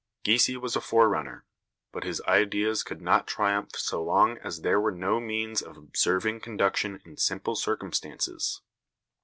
Giese 0.25 0.57
was 0.57 0.75
a 0.75 0.81
forerunner, 0.81 1.45
but 1.91 2.03
his 2.03 2.23
ideas 2.27 2.81
could 2.81 3.03
not 3.03 3.27
triumph 3.27 3.75
so 3.75 4.03
long 4.03 4.39
as 4.39 4.61
there 4.61 4.81
were 4.81 4.91
no 4.91 5.19
means 5.19 5.61
of 5.61 5.77
observing 5.77 6.39
conduction 6.39 6.99
in 7.05 7.17
simple 7.17 7.53
circumstances. 7.53 8.61